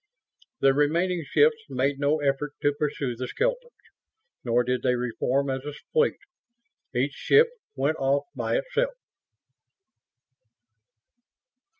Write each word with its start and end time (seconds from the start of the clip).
The 0.61 0.73
remaining 0.73 1.23
ships 1.23 1.57
made 1.69 1.99
no 1.99 2.21
effort 2.21 2.53
to 2.63 2.73
pursue 2.73 3.15
the 3.15 3.27
skeletons, 3.27 3.71
nor 4.43 4.63
did 4.63 4.81
they 4.81 4.95
re 4.95 5.11
form 5.19 5.47
as 5.51 5.63
a 5.63 5.73
fleet. 5.93 6.17
Each 6.95 7.13
ship 7.13 7.49
went 7.75 7.97
off 7.97 8.25
by 8.33 8.57
itself. 8.57 8.95